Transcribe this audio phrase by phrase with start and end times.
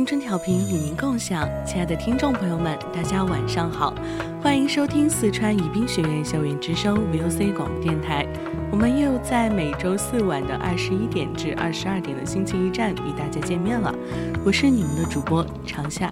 [0.00, 3.92] 青春调频与您共享，亲爱的听众朋友们，大家晚上好，
[4.42, 8.26] 欢迎收听四川宜宾学院校园之声 VOC 广播电台。
[8.72, 13.94] 我们又在每周四晚的二十一点至二十二点的星期一站与大家见面了，
[14.42, 16.10] 我是你们的主播长夏。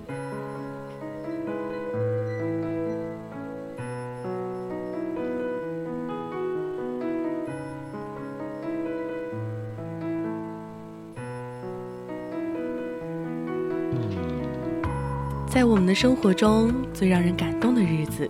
[15.49, 18.29] 在我们的生活中，最让人感动的日子，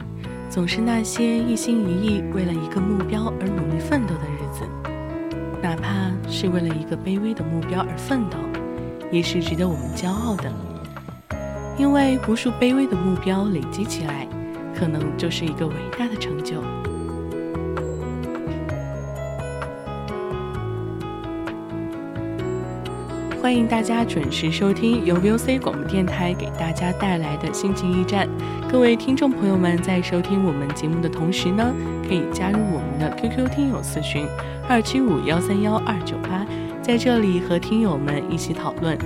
[0.49, 4.63] 总是那些一心一意为了一个目标而努力奋斗的日子。
[5.61, 8.39] 哪怕是为了一个卑微的目标而奋斗，
[9.11, 10.51] 也是值得我们骄傲的。
[11.77, 14.27] 因为无数卑微的目标累积起来，
[14.73, 16.63] 可能就是一个伟大的成就。
[23.49, 28.29] 欢迎大家准时收听由 VOC 广播电台给大家带来的心情驿站。
[28.71, 31.75] 各位听众朋友们，在收听我们节目的同时呢，
[32.07, 34.27] 可以加入我们的 QQ 听友私群
[34.69, 36.47] 二七五幺三幺二九八，
[36.83, 38.99] 在这里和听友们一起讨论。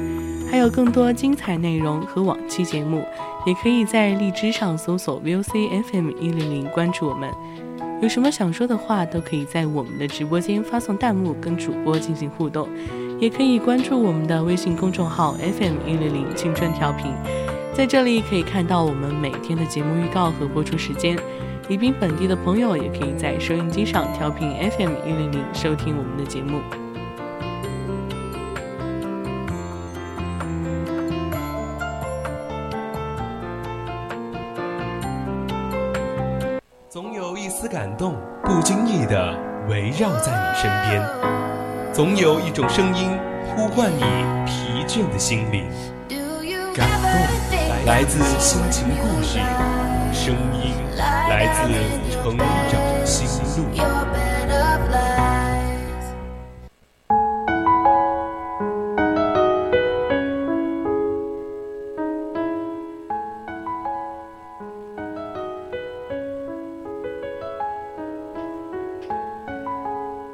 [0.51, 3.05] 还有更多精彩内容和往期节目，
[3.47, 7.31] 也可以在荔枝上搜索 VOC FM 一零零，关注我们。
[8.03, 12.69] 有什么想说的话，都可以在我们的直播间发送弹幕跟主播进行互动。
[13.23, 17.13] 也可以关注我们的微信公众号 FM 一零零青春调频，
[17.73, 21.17] 在这里可以看到我们每天的节目预告和播出时间。
[21.69, 26.82] 宜宾本地的朋友也可以在收音机上调频 FM 一零零收听我们的节目。
[42.03, 43.17] 总有一种声音
[43.55, 44.01] 呼唤你
[44.45, 45.65] 疲倦的心灵，
[46.75, 49.39] 感动来自心情故事，
[50.13, 51.71] 声音来自
[52.11, 52.45] 成长
[53.07, 53.69] 心路。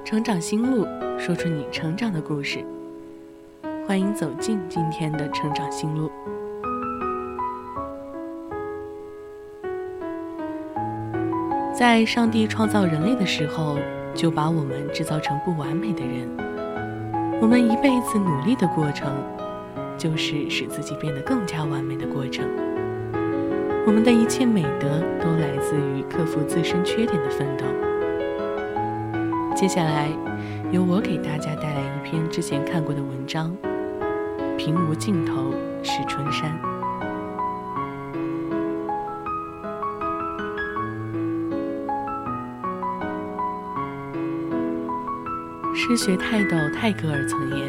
[0.03, 0.87] 成长心路，
[1.19, 2.65] 说出你成长的故事。
[3.87, 6.09] 欢迎走进今天的成长心路。
[11.75, 13.77] 在上帝创造人类的时候，
[14.15, 16.29] 就把我们制造成不完美的人。
[17.41, 19.13] 我们一辈子努力的过程，
[19.97, 22.47] 就是使自己变得更加完美的过程。
[23.85, 27.65] 我们的一切美德都来自于克服自身缺点的奋斗。
[29.59, 30.09] 接下来，
[30.71, 33.53] 由我给大家带来一篇之前看过的文章，
[34.57, 35.53] 《平无尽头
[35.83, 36.49] 是春山》。
[45.75, 47.69] 诗学泰斗泰戈尔曾言：“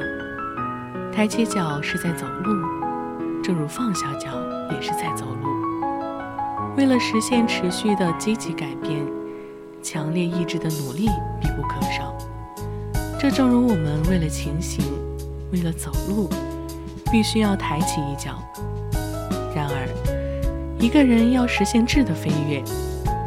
[1.12, 2.54] 抬起脚是在走路，
[3.42, 4.30] 正如放下脚
[4.72, 5.50] 也是在走路。”
[6.78, 9.04] 为了实现持续的积极改变。
[9.82, 11.08] 强烈意志的努力
[11.42, 12.16] 必不可少。
[13.20, 14.84] 这正如我们为了前行，
[15.52, 16.30] 为了走路，
[17.12, 18.42] 必须要抬起一脚。
[19.56, 19.90] 然而，
[20.80, 22.64] 一个人要实现质的飞跃，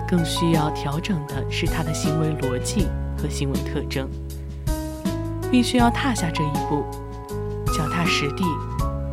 [0.08, 2.86] 更需要调整的是他的行为逻辑
[3.18, 4.08] 和行为特征。
[5.50, 6.84] 必须要踏下这一步，
[7.76, 8.44] 脚踏实地，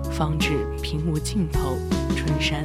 [0.09, 1.75] 方知平无尽头
[2.15, 2.63] 春山。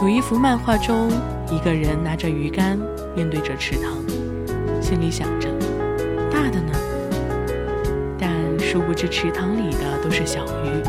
[0.00, 1.10] 有一幅漫画中，
[1.50, 2.78] 一个人拿着鱼竿，
[3.16, 3.92] 面对着池塘，
[4.80, 5.48] 心里想着
[6.30, 6.72] 大的呢，
[8.16, 8.30] 但
[8.60, 10.82] 殊不知池塘里的都是小鱼，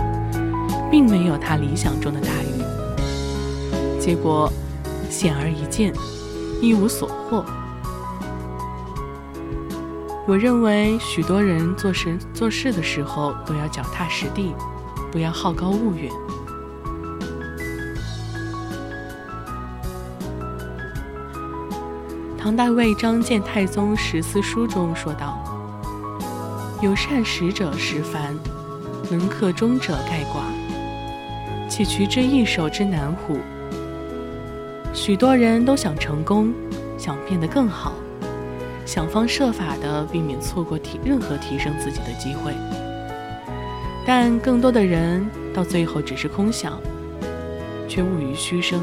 [0.92, 4.00] 并没有他理想中的大鱼。
[4.00, 4.52] 结果
[5.10, 5.92] 显而易见，
[6.62, 7.44] 一无所获。
[10.28, 14.54] 我认为许多人做事做事的时候都要脚踏实地，
[15.12, 16.12] 不要好高骛远。
[22.50, 25.38] 唐代魏章建太宗十四书中说道
[26.82, 28.36] ：“有善始者十凡，
[29.12, 31.70] 能克终者盖寡。
[31.70, 33.38] 岂渠之一手之难乎？”
[34.96, 36.52] 许多人都想成功，
[36.98, 37.94] 想变得更好，
[38.84, 42.52] 想方设法的避免错过提任何提升自己的机会，
[44.08, 45.24] 但更多的人
[45.54, 46.82] 到最后只是空想，
[47.88, 48.82] 却误于虚声。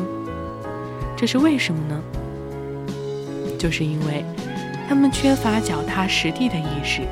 [1.16, 2.00] 这是为什么呢？
[3.56, 4.24] 就是因为
[4.88, 7.02] 他们缺乏脚踏实地的意识，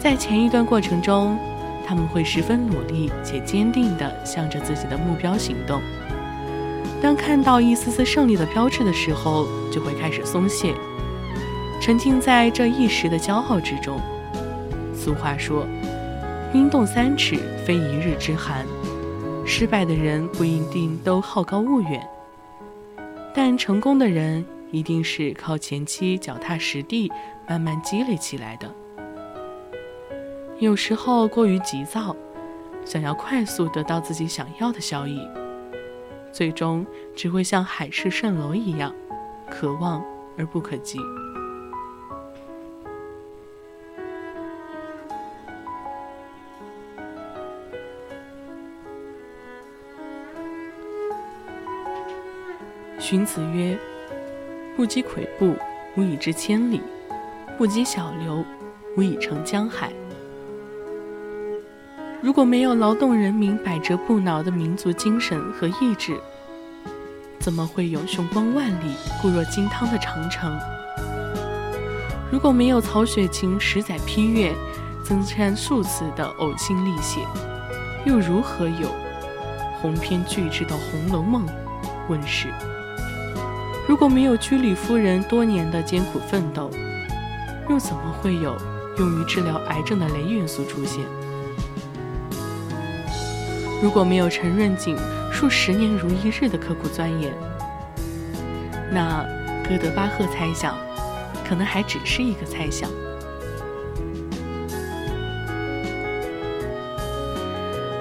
[0.00, 1.38] 在前一段过程中，
[1.86, 5.80] 他们会十分努力且坚定地向着自己的目标行动。
[7.00, 10.74] 当看到一丝丝胜利的标志的时候，就会开始松懈，
[11.80, 14.00] 沉浸在这一时的骄傲之中。
[14.94, 15.66] 俗话说
[16.52, 18.64] ：“冰冻三尺，非一日之寒。”
[19.44, 22.00] 失败的人不一定都好高骛远，
[23.34, 24.44] 但成功的人。
[24.72, 27.12] 一定是靠前期脚踏实地
[27.46, 28.74] 慢慢积累起来的。
[30.58, 32.16] 有时候过于急躁，
[32.84, 35.20] 想要快速得到自己想要的效益，
[36.32, 38.92] 最终只会像海市蜃楼一样，
[39.50, 40.02] 可望
[40.38, 40.98] 而不可及。
[52.98, 53.78] 荀子曰。
[54.74, 55.54] 不积跬步，
[55.96, 56.80] 无以至千里；
[57.58, 58.42] 不积小流，
[58.96, 59.92] 无以成江海。
[62.22, 66.18] 如果没有劳动人民百折不挠的民族精神和意志，
[67.38, 70.58] 怎么会有雄关万里、固若金汤的长城？
[72.30, 74.54] 如果没有曹雪芹十载批阅、
[75.04, 77.20] 增删数次的呕心沥血，
[78.06, 78.88] 又如何有
[79.82, 81.46] 鸿篇巨制的《红楼梦》
[82.08, 82.48] 问世？
[83.92, 86.70] 如果没有居里夫人多年的艰苦奋斗，
[87.68, 88.56] 又怎么会有
[88.96, 91.04] 用于治疗癌症的镭元素出现？
[93.82, 94.96] 如果没有陈润锦
[95.30, 97.34] 数十年如一日的刻苦钻研，
[98.90, 99.26] 那
[99.68, 100.74] 哥德巴赫猜想
[101.46, 102.88] 可能还只是一个猜想。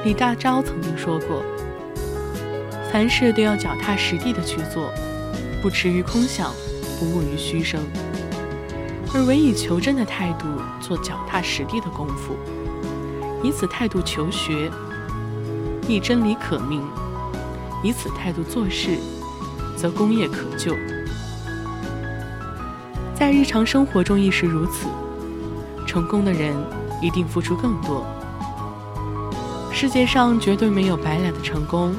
[0.06, 1.44] 李大钊曾经说过
[2.94, 4.90] ：“凡事都要脚踏实地的去做。”
[5.62, 6.52] 不驰于空想，
[7.00, 7.80] 不误于虚声，
[9.13, 10.48] 而唯以求真的态度
[10.80, 12.36] 做脚踏实地的功夫，
[13.44, 14.72] 以此态度求学，
[15.88, 16.81] 亦真理可明；
[17.84, 18.98] 以此态度做事，
[19.78, 20.75] 则功业可就。
[23.13, 24.88] 在日常生活中亦是如此。
[25.86, 26.56] 成功的人
[27.02, 28.06] 一定付出更多。
[29.72, 31.94] 世界上绝对没有白来的成功。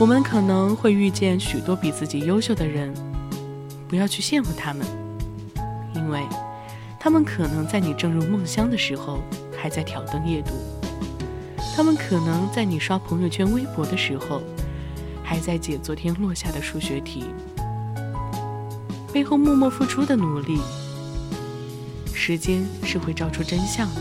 [0.00, 2.90] 我们可能会遇见许多比自己优秀的人，
[3.86, 4.86] 不要去羡慕他们，
[5.94, 6.22] 因为
[6.98, 9.20] 他们可能在你正入梦乡的时候
[9.54, 10.52] 还在挑灯夜读，
[11.76, 14.40] 他们可能在你刷朋友圈、微博的时候
[15.22, 17.26] 还在解昨天落下的数学题，
[19.12, 20.62] 背后默默付出的努力，
[22.14, 24.00] 时间是会照出真相的。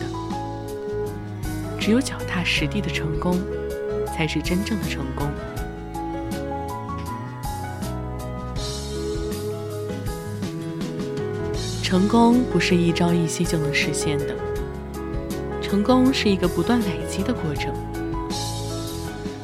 [1.77, 3.37] 只有脚踏实地的成功，
[4.15, 5.29] 才是真正的成功。
[11.89, 14.35] 成功不是一朝一夕就能实现的，
[15.59, 17.73] 成功是一个不断累积的过程。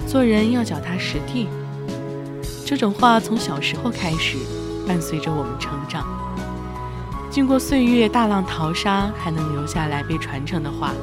[0.06, 1.50] 做人要脚踏实地，
[2.64, 4.38] 这种话从小时候开始
[4.88, 6.06] 伴随着我们成长。
[7.32, 10.94] 经过岁月大浪淘沙，还能留下来被传承的话，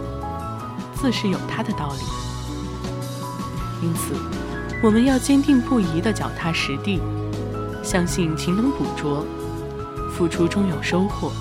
[0.95, 2.05] 自是有它的道理。
[3.85, 4.15] 因此，
[4.81, 7.01] 我们要坚定不移的脚踏实地，
[7.83, 9.27] 相信勤能补拙。
[10.23, 11.33] 付出终有收获。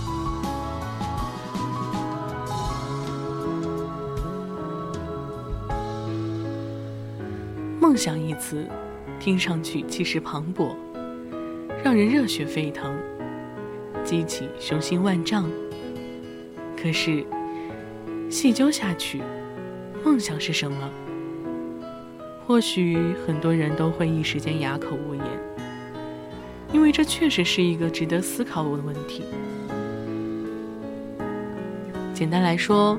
[7.80, 8.66] 梦想一词，
[9.20, 10.74] 听上去气势磅礴，
[11.84, 12.92] 让人热血沸腾，
[14.04, 15.48] 激起雄心万丈。
[16.76, 17.24] 可是，
[18.32, 19.22] 细究下去，
[20.04, 20.90] 梦想是什么？
[22.48, 22.98] 或许
[23.28, 25.21] 很多人都会一时间哑口无言，
[26.92, 29.24] 这确实是一个值得思考的问题。
[32.14, 32.98] 简单来说，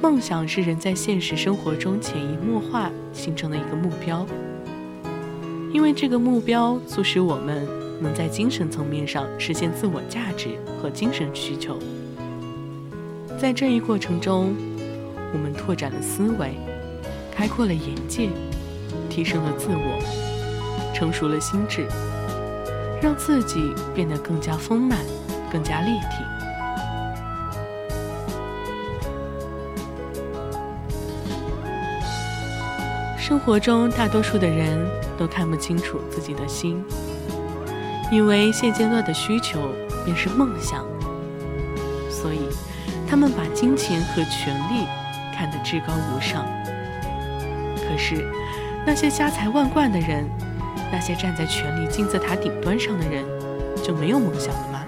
[0.00, 4.26] 梦想是人在现实生活中潜移默化形成的一个目标，
[5.72, 7.66] 因为这个目标促使我们
[8.00, 11.78] 能在精神层面上实现自我价值和精神需求。
[13.38, 14.54] 在这一过程中，
[15.32, 16.54] 我们拓展了思维，
[17.30, 18.30] 开阔了眼界。
[19.08, 21.86] 提升了自我，成熟了心智，
[23.02, 24.98] 让自己变得更加丰满，
[25.50, 26.24] 更加立体。
[33.18, 34.78] 生活中，大多数的人
[35.18, 36.84] 都看不清楚自己的心，
[38.10, 39.60] 以为现阶段的需求
[40.04, 40.84] 便是梦想，
[42.10, 42.48] 所以
[43.08, 44.86] 他们把金钱和权力
[45.34, 46.46] 看得至高无上。
[47.76, 48.26] 可是。
[48.88, 50.24] 那些家财万贯的人，
[50.96, 53.22] 那些站在权力金字塔顶端上的人，
[53.84, 54.82] 就没有梦想了吗？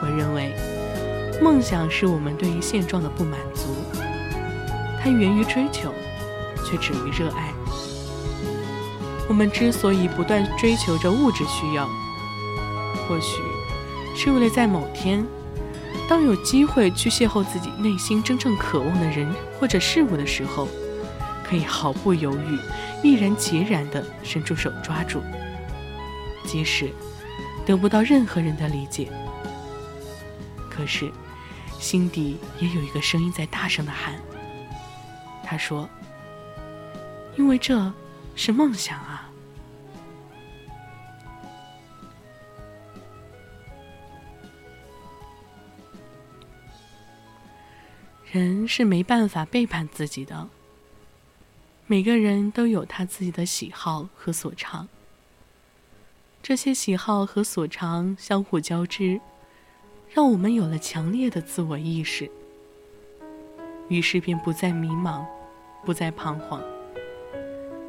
[0.00, 0.52] 我认为，
[1.40, 3.68] 梦想是我们对于现状的不满足，
[5.00, 5.92] 它源于追求，
[6.66, 7.52] 却止于热爱。
[9.28, 11.88] 我们之所以不断追求着物质需要，
[13.06, 13.40] 或许
[14.16, 15.24] 是为了在某天，
[16.08, 20.66] 当有机会去邂逅自己内心真正渴望的人或者事物的时候。
[21.52, 22.58] 可以毫不犹豫、
[23.02, 25.20] 毅然决然地伸出手抓住，
[26.46, 26.90] 即使
[27.66, 29.12] 得不到任何人的理解，
[30.70, 31.12] 可是
[31.78, 34.14] 心底也有一个声音在大声地喊
[35.44, 35.86] ：“他说，
[37.36, 37.92] 因为这
[38.34, 39.28] 是梦想啊！
[48.30, 50.48] 人是没办法背叛自己的。”
[51.92, 54.88] 每个人都有他自己的喜好和所长，
[56.42, 59.20] 这些喜好和所长相互交织，
[60.08, 62.30] 让我们有了强烈的自我意识，
[63.88, 65.22] 于是便不再迷茫，
[65.84, 66.62] 不再彷徨，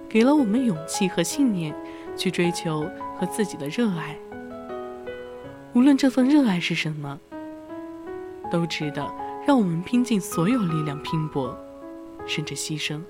[0.09, 1.73] 给了我们勇气和信念
[2.17, 2.81] 去追求
[3.17, 4.17] 和自己的热爱。
[5.71, 7.17] 无论这份热爱是什么，
[8.51, 9.09] 都值得
[9.47, 11.57] 让我们拼尽所有力量拼搏，
[12.27, 13.01] 甚至牺牲。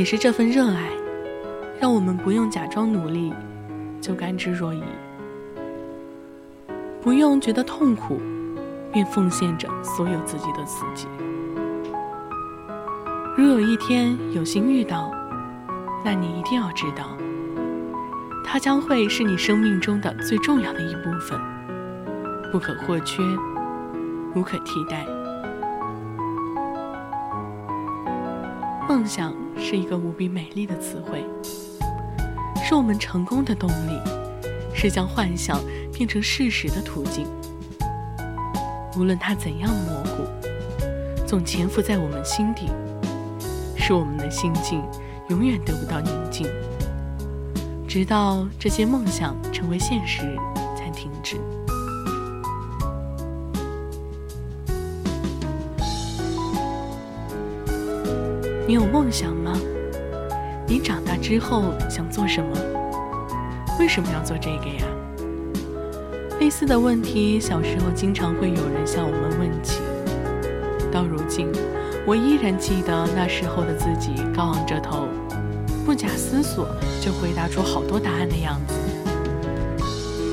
[0.00, 0.88] 也是这份热爱，
[1.78, 3.34] 让我们不用假装努力
[4.00, 4.82] 就甘之若饴，
[7.02, 8.18] 不用觉得痛苦
[8.90, 11.06] 便奉献着所有自己的自己。
[13.36, 15.12] 如有一天有幸遇到，
[16.02, 17.04] 那你一定要知道，
[18.42, 21.38] 它将会是你生命中的最重要的一部分，
[22.50, 23.22] 不可或缺，
[24.34, 25.06] 无可替代。
[28.90, 31.24] 梦想是一个无比美丽的词汇，
[32.60, 33.96] 是我们成功的动力，
[34.74, 35.60] 是将幻想
[35.92, 37.24] 变成事实的途径。
[38.96, 40.24] 无论它怎样模糊，
[41.24, 42.66] 总潜伏在我们心底，
[43.76, 44.82] 使我们的心境
[45.28, 46.48] 永远得不到宁静，
[47.86, 50.36] 直到这些梦想成为现实
[50.76, 51.36] 才停止。
[58.70, 59.52] 你有梦想吗？
[60.64, 62.56] 你长大之后想做什么？
[63.80, 64.84] 为什么要做这个呀？
[66.38, 69.80] 类似的问题，小时候经常会有人向我们问起。
[70.92, 71.50] 到如今，
[72.06, 75.08] 我依然记得那时候的自己高昂着头，
[75.84, 76.68] 不假思索
[77.00, 78.74] 就回答出好多答案的样子。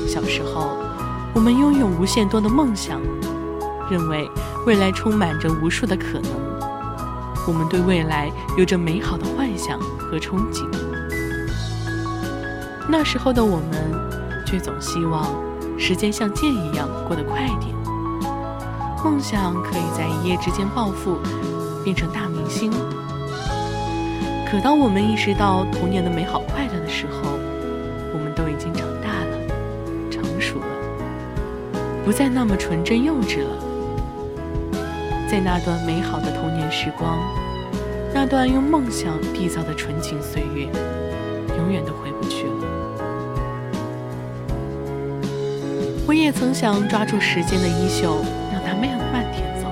[0.06, 0.78] 小时候，
[1.34, 3.00] 我们拥有无限多的梦想，
[3.90, 4.30] 认为
[4.64, 6.37] 未来充满着无数的可能。
[7.48, 10.68] 我们对未来有着美好的幻想和憧憬，
[12.86, 15.26] 那时候的我们却总希望
[15.78, 17.74] 时间像箭一样过得快点，
[19.02, 21.16] 梦想可以在一夜之间暴富，
[21.82, 22.70] 变成大明星。
[24.50, 27.30] 可当我们意识到童年的美好快乐的时候，
[28.12, 30.66] 我们都已经长大了，成熟了，
[32.04, 33.64] 不再那么纯真幼稚了。
[35.30, 37.18] 在那段美好的童年时光，
[38.14, 40.66] 那段用梦想缔造的纯情岁月，
[41.58, 42.52] 永远都回不去了。
[46.06, 49.70] 我也曾想抓住时间的衣袖，让它慢慢舔走。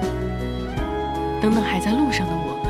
[1.40, 2.68] 等等还在路上的我们，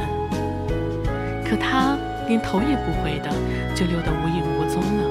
[1.45, 3.28] 可他连头也不回的
[3.75, 5.02] 就溜得无影无踪了。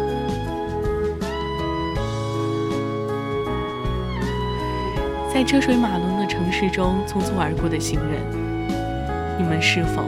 [5.33, 6.04] 在车水马龙
[6.57, 8.21] 市中匆匆而过的行人，
[9.37, 10.03] 你们是否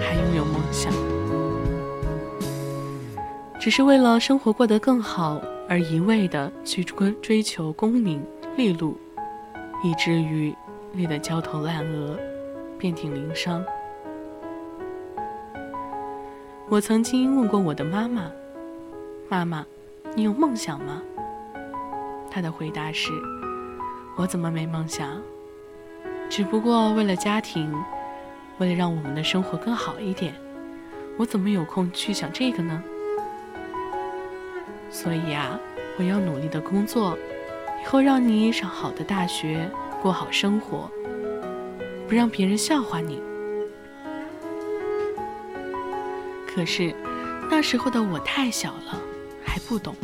[0.00, 0.90] 还拥有梦想？
[3.60, 8.24] 只是为了生活过得更好而一味的去追追求功名
[8.56, 8.96] 利禄，
[9.84, 10.56] 以至于
[10.94, 12.18] 累得焦头烂额、
[12.78, 13.62] 遍体鳞伤。
[16.70, 18.30] 我曾经问过我的妈妈
[19.28, 19.62] ：“妈妈，
[20.14, 21.02] 你有梦想吗？”
[22.32, 23.12] 她的回答是。
[24.16, 25.20] 我怎么没梦想？
[26.28, 27.72] 只不过为了家庭，
[28.58, 30.34] 为了让我们的生活更好一点，
[31.16, 32.82] 我怎么有空去想这个呢？
[34.90, 35.58] 所以啊，
[35.98, 37.16] 我要努力的工作，
[37.82, 39.70] 以后让你上好的大学，
[40.02, 40.90] 过好生活，
[42.08, 43.22] 不让别人笑话你。
[46.46, 46.94] 可是
[47.50, 48.98] 那时候的我太小了，
[49.44, 49.94] 还不懂。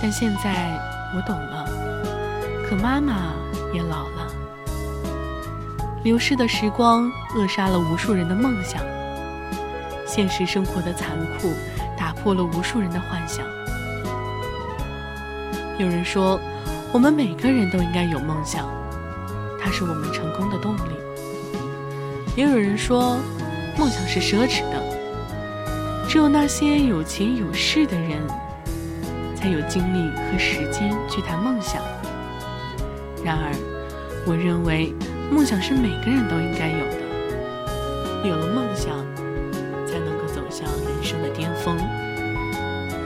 [0.00, 0.78] 但现在
[1.14, 1.66] 我懂了。
[2.68, 3.32] 可妈妈
[3.72, 4.27] 也老了，
[6.08, 8.80] 流逝的时光扼杀了无数人的梦想，
[10.06, 11.52] 现实生活的残酷
[11.98, 13.44] 打破了无数人的幻想。
[15.78, 16.40] 有人说，
[16.94, 18.66] 我们每个人都应该有梦想，
[19.60, 20.80] 它是我们成功的动力。
[22.34, 23.18] 也有人说，
[23.76, 24.82] 梦想是奢侈的，
[26.08, 28.18] 只有那些有钱有势的人，
[29.36, 31.82] 才有精力和时间去谈梦想。
[33.22, 33.52] 然而，
[34.26, 34.94] 我认为
[35.30, 38.28] 梦想是每个人都应该有的。
[38.28, 38.96] 有了梦想，
[39.86, 41.76] 才能够走向人生的巅峰，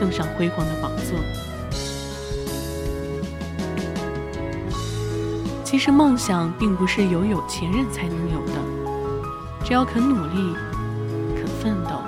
[0.00, 1.19] 登上辉煌的宝座。
[5.64, 8.52] 其实，梦想并不是有有钱人才能有的，
[9.64, 10.55] 只要肯努力、
[11.37, 12.00] 肯奋斗，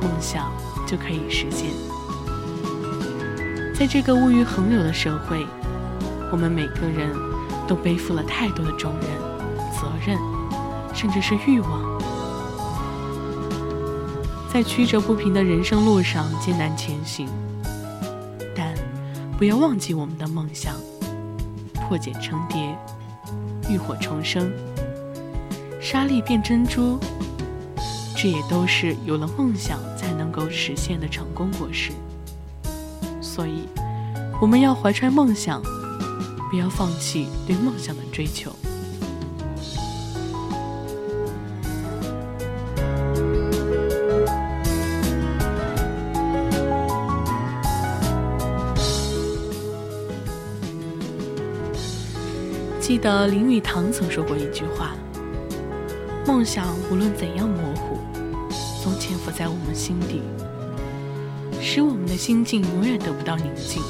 [0.00, 0.50] 梦想
[0.86, 1.70] 就可以实现。
[3.74, 5.46] 在这个物欲横流的社会。
[6.32, 7.08] 我们每个人
[7.68, 9.25] 都背负了太多的重任、责任，
[10.96, 12.00] 甚至是欲望，
[14.50, 17.28] 在曲折不平的人生路上艰难前行。
[18.54, 18.74] 但
[19.36, 20.74] 不要忘记我们的梦想，
[21.74, 22.74] 破茧成蝶，
[23.68, 24.50] 浴火重生，
[25.80, 26.98] 沙粒变珍珠，
[28.16, 31.92] 这也都是有了梦想才能够实现的成功果实。
[33.20, 33.68] 所以，
[34.40, 35.62] 我们要怀揣梦想。
[36.48, 38.55] 不要放弃对梦想的追求。
[52.86, 54.94] 记得林语堂曾说过一句话
[56.24, 57.98] ：“梦想无论怎样模糊，
[58.80, 60.22] 总潜伏在我们心底，
[61.60, 63.82] 使我们的心境永远得不到宁静。”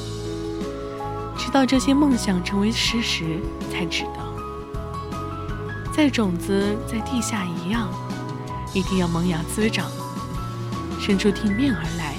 [1.37, 3.39] 直到这些梦想成为事实，
[3.71, 5.13] 才值得。
[5.93, 7.91] 在种子在地下一样，
[8.73, 9.91] 一定要萌芽滋长，
[10.99, 12.15] 伸出地面而来，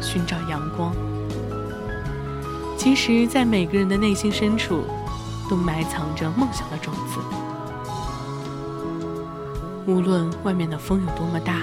[0.00, 0.96] 寻找阳光。
[2.78, 4.82] 其实，在每个人的内心深处，
[5.48, 7.20] 都埋藏着梦想的种子。
[9.86, 11.60] 无论外面的风有多么大，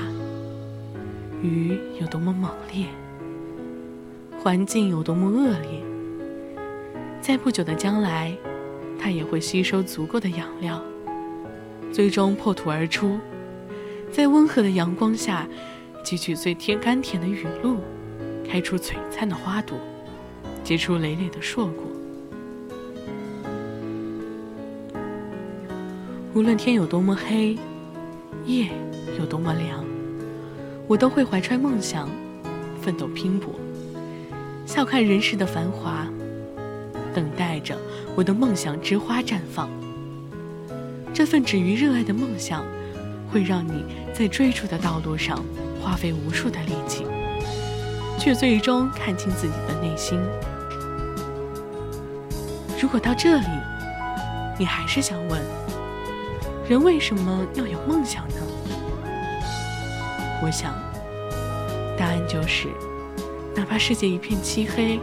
[1.42, 2.88] 雨有多么猛烈，
[4.42, 5.84] 环境有多么恶劣。
[7.22, 8.34] 在不久的将来，
[9.00, 10.82] 它也会吸收足够的养料，
[11.92, 13.20] 最终破土而出，
[14.12, 15.46] 在温和的阳光下，
[16.04, 17.78] 汲取最甜甘甜的雨露，
[18.50, 19.78] 开出璀璨的花朵，
[20.64, 21.84] 结出累累的硕果。
[26.36, 27.56] 无论天有多么黑，
[28.44, 28.68] 夜
[29.20, 29.86] 有多么凉，
[30.88, 32.10] 我都会怀揣梦想，
[32.82, 33.54] 奋斗拼搏，
[34.66, 36.08] 笑看人世的繁华。
[37.14, 37.78] 等待着
[38.16, 39.70] 我的梦想之花绽放。
[41.14, 42.66] 这份止于热爱的梦想，
[43.32, 45.40] 会让你在追逐的道路上
[45.80, 47.06] 花费无数的力气，
[48.18, 50.20] 却最终看清自己的内心。
[52.82, 53.46] 如果到这里，
[54.58, 55.40] 你还是想问：
[56.68, 58.36] 人为什么要有梦想呢？
[60.42, 60.74] 我想，
[61.98, 62.68] 答案就是，
[63.56, 65.00] 哪怕世界一片漆黑。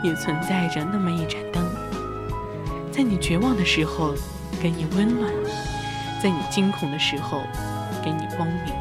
[0.00, 1.68] 也存在着那么一盏灯，
[2.92, 4.14] 在你绝望的时候
[4.62, 5.28] 给你温暖，
[6.22, 7.42] 在你惊恐的时候
[8.04, 8.72] 给你光明。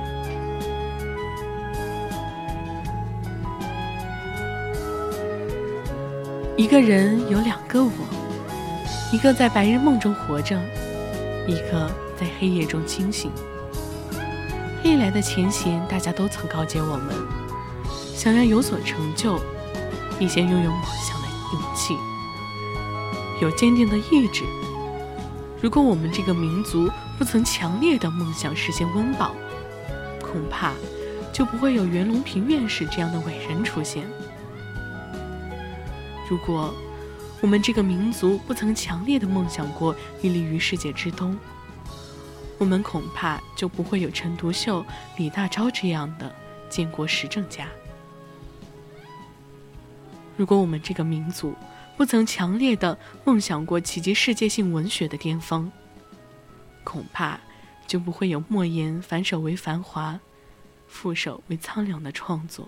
[6.55, 7.91] 一个人有两个我，
[9.11, 10.55] 一个在白日梦中活着，
[11.47, 13.31] 一个在黑夜中清醒。
[14.83, 17.15] 历来的前贤，大家都曾告诫我们：
[18.13, 19.39] 想要有所成就，
[20.19, 21.95] 必先拥有梦想的勇气，
[23.41, 24.43] 有坚定的意志。
[25.61, 29.33] 如果我们这个民族不曾强烈的梦想实现温饱，
[30.21, 30.73] 恐怕
[31.33, 34.03] 就不会有袁隆平院士这样的伟人出现。
[36.29, 36.73] 如果
[37.39, 41.37] 我们这个民族不曾强烈的梦想过屹立于世界之东，
[42.57, 44.83] 我们恐怕就不会有陈独秀、
[45.17, 46.33] 李大钊这样的
[46.67, 47.67] 建国实政家。
[50.35, 51.53] 如果我们这个民族
[51.95, 55.71] 不曾强烈的梦想过企及世界性文学的巅峰，
[56.83, 57.39] 恐怕
[57.85, 60.19] 就不会有莫言反手为繁华，
[60.91, 62.67] 覆手为苍凉的创作。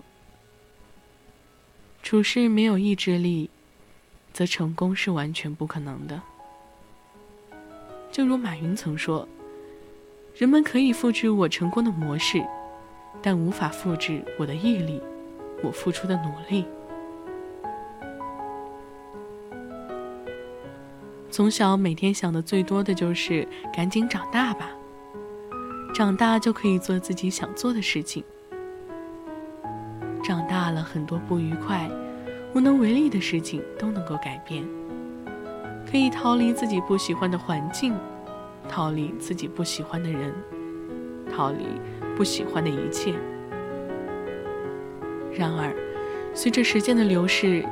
[2.02, 3.50] 处事没有意志力，
[4.32, 6.20] 则成功是完全不可能的。
[8.10, 9.26] 就如马云曾说。
[10.36, 12.42] 人们可以复制我成功的模式，
[13.20, 15.02] 但无法复制我的毅力，
[15.62, 16.64] 我付出的努力。
[21.30, 24.70] 从小每天想的最多的就是赶紧长大吧，
[25.92, 28.24] 长大就可以做自己想做的事情。
[30.24, 31.90] 长大了，很多不愉快、
[32.52, 34.64] 无能为力的事情都能够改变，
[35.90, 37.94] 可以逃离自己不喜欢的环境。
[38.68, 40.32] 逃离自己不喜欢的人，
[41.34, 41.66] 逃离
[42.16, 43.12] 不喜欢的一切。
[45.32, 45.74] 然而，
[46.34, 47.64] 随着时间的流逝，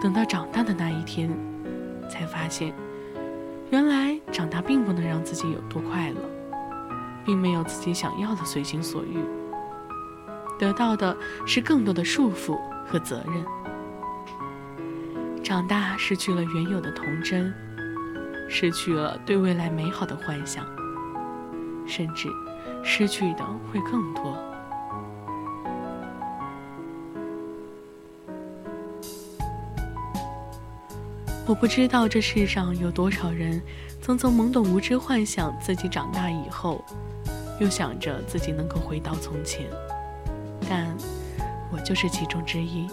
[0.00, 1.28] 等到长大的那一天，
[2.08, 2.72] 才发现，
[3.70, 6.16] 原来长大并不能让自己有多快乐，
[7.24, 9.18] 并没有自己想要的随心所欲，
[10.60, 13.44] 得到的是更多的束缚和责任。
[15.46, 17.54] 长大失去了原有的童真。
[18.48, 20.66] 失去了对未来美好的幻想，
[21.86, 22.28] 甚至
[22.82, 24.36] 失去的会更多。
[31.46, 33.62] 我不知道这世上有多少人
[34.02, 36.84] 曾从懵懂无知幻想自己长大以后，
[37.60, 39.64] 又想着自己能够回到从前，
[40.68, 40.88] 但
[41.70, 42.88] 我就是其中之一。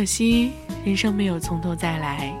[0.00, 0.52] 可惜。
[0.82, 2.34] 人生没有从头再来，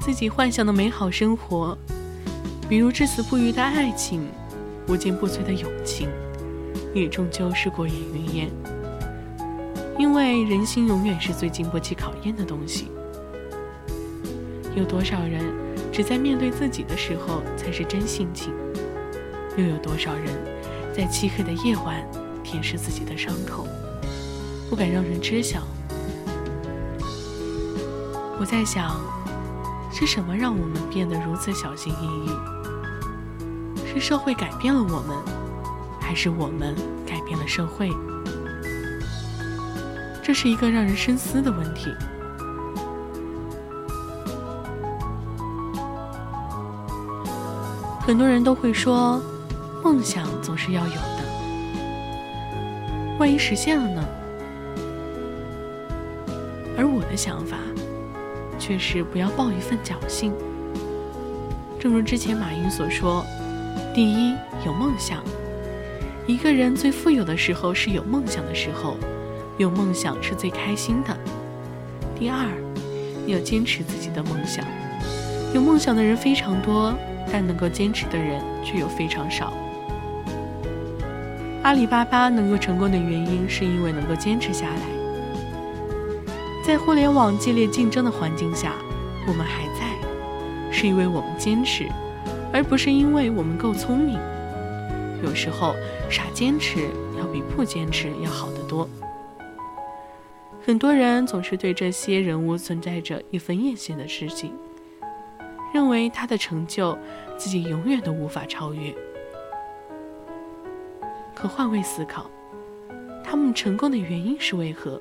[0.00, 1.76] 自己幻想的美好生活，
[2.68, 4.24] 比如至死不渝的爱情，
[4.86, 6.08] 无坚不摧的友情，
[6.94, 8.48] 也终究是过眼云烟。
[9.98, 12.86] 因为人心永远是最经不起考验的东西。
[14.76, 15.44] 有多少人
[15.90, 18.54] 只在面对自己的时候才是真性情？
[19.56, 20.26] 又有多少人
[20.96, 22.00] 在漆黑的夜晚
[22.44, 23.66] 舔舐自己的伤口，
[24.68, 25.62] 不敢让人知晓？
[28.38, 29.00] 我在想，
[29.90, 32.30] 是什么让我们变得如此小心翼翼？
[33.86, 35.16] 是社会改变了我们，
[36.00, 36.76] 还是我们
[37.06, 37.90] 改变了社会？
[40.22, 41.90] 这是一个让人深思的问题。
[48.00, 49.20] 很多人都会说，
[49.82, 51.24] 梦想总是要有的，
[53.18, 54.04] 万一实现了呢？
[57.18, 57.58] 想法。
[58.58, 60.32] 却是不要抱一份侥幸。
[61.78, 63.24] 正如之前马云所说
[63.94, 64.34] ：“第一，
[64.66, 65.22] 有梦想。
[66.26, 68.96] 一个人最富有的时候是有梦想的时候，
[69.56, 71.16] 有梦想是最开心的。
[72.18, 72.48] 第二，
[73.28, 74.64] 要坚持自己的梦想。
[75.54, 76.92] 有梦想的人非常多，
[77.32, 79.52] 但能够坚持的人却又非常少。
[81.62, 84.82] 阿里巴巴能够成功的原因，是因为能够坚持下来。”
[86.68, 88.74] 在互联网激烈竞争的环境下，
[89.26, 89.98] 我们还在，
[90.70, 91.88] 是因为我们坚持，
[92.52, 94.18] 而不是因为我们够聪明。
[95.24, 95.74] 有时候，
[96.10, 98.86] 傻坚持要比不坚持要好得多。
[100.62, 104.52] 很多人总是对这些人物存在着一份艳羡的事情，
[105.72, 106.98] 认为他的成就
[107.38, 108.94] 自己永远都无法超越。
[111.34, 112.30] 可换位思考，
[113.24, 115.00] 他们成功的原因是为何？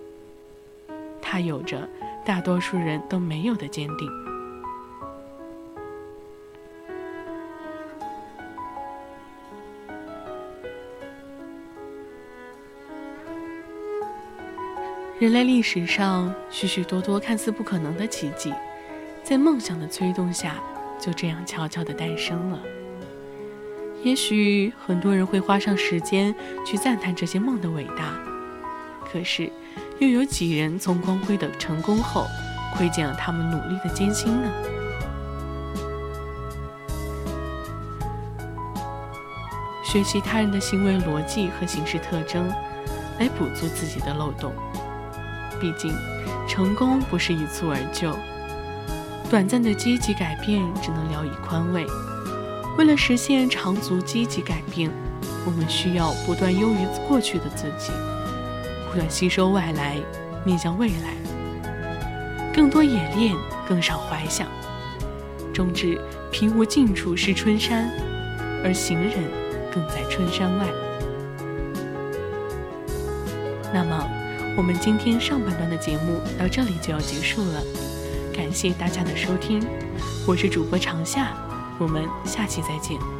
[1.30, 1.86] 他有着
[2.26, 4.10] 大多数人都没有的坚定。
[15.20, 18.54] 人类历史上许许多多看似不可能的奇迹，
[19.22, 20.56] 在梦想的催动下，
[20.98, 22.64] 就这样悄悄的诞生了。
[24.02, 26.34] 也许很多人会花上时间
[26.66, 28.18] 去赞叹这些梦的伟大，
[29.12, 29.52] 可是。
[30.00, 32.28] 又有几人从光辉的成功后
[32.76, 34.50] 窥见了他们努力的艰辛呢？
[39.84, 42.48] 学习他人的行为逻辑和行事特征，
[43.20, 44.54] 来补足自己的漏洞。
[45.60, 45.92] 毕竟，
[46.48, 48.16] 成功不是一蹴而就，
[49.32, 51.88] 短暂的积极改变只能聊以宽慰。
[52.78, 54.92] 为了实现长足积极改变，
[55.46, 57.92] 我们需要不断优于过去的自己，
[58.98, 59.96] 断吸收外来，
[60.44, 61.14] 面向未来，
[62.52, 63.36] 更多演练，
[63.70, 64.48] 更少怀想。
[65.54, 67.92] 终至平无尽处是春山，
[68.66, 69.14] 而行人
[69.72, 70.66] 更在春山外。
[73.72, 74.10] 那么，
[74.58, 77.62] 我们今天上半段的节目到这里就要结束了，
[78.36, 79.64] 感谢大家的收听，
[80.26, 81.38] 我是主播长夏。
[81.78, 83.17] 我们下期再见。